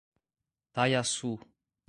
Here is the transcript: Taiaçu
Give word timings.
Taiaçu 0.73 1.31